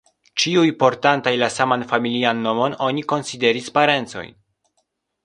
[0.43, 4.25] Ĉiuj, portantaj la saman familian nomon, oni konsideris parencoj.